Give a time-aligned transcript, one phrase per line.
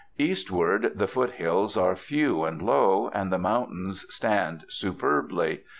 [0.17, 5.61] Eastward, the foothills are few and low, and the mountains stand superbly.